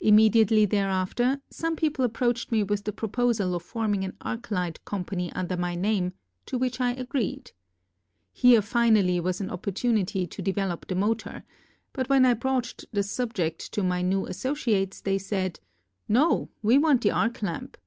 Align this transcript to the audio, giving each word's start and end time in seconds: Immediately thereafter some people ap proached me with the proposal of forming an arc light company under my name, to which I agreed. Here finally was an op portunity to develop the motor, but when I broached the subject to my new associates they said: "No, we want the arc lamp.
Immediately 0.00 0.64
thereafter 0.64 1.42
some 1.50 1.76
people 1.76 2.02
ap 2.02 2.12
proached 2.14 2.50
me 2.50 2.62
with 2.62 2.84
the 2.84 2.94
proposal 2.94 3.54
of 3.54 3.62
forming 3.62 4.04
an 4.06 4.16
arc 4.22 4.50
light 4.50 4.82
company 4.86 5.30
under 5.34 5.54
my 5.54 5.74
name, 5.74 6.14
to 6.46 6.56
which 6.56 6.80
I 6.80 6.92
agreed. 6.92 7.52
Here 8.32 8.62
finally 8.62 9.20
was 9.20 9.38
an 9.42 9.50
op 9.50 9.64
portunity 9.66 10.26
to 10.30 10.40
develop 10.40 10.86
the 10.88 10.94
motor, 10.94 11.42
but 11.92 12.08
when 12.08 12.24
I 12.24 12.32
broached 12.32 12.86
the 12.92 13.02
subject 13.02 13.70
to 13.72 13.82
my 13.82 14.00
new 14.00 14.24
associates 14.24 15.02
they 15.02 15.18
said: 15.18 15.60
"No, 16.08 16.48
we 16.62 16.78
want 16.78 17.02
the 17.02 17.10
arc 17.10 17.42
lamp. 17.42 17.76